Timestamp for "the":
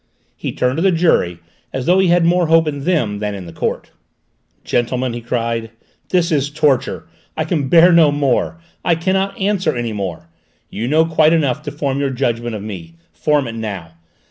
0.81-0.91, 3.45-3.53